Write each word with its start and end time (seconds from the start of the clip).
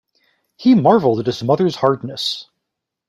He 0.55 0.73
marvelled 0.73 1.19
at 1.19 1.27
his 1.27 1.43
mother’s 1.43 1.75
hardness. 1.75 2.49